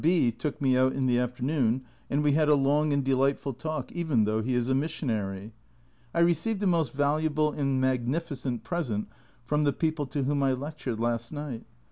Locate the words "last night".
10.99-11.65